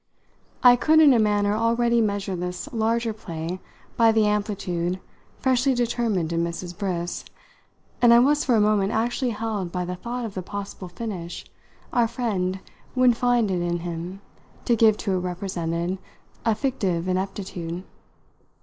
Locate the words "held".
9.29-9.71